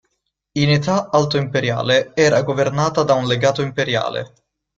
[0.53, 4.33] In età alto-imperiale era governata da un legato imperiale.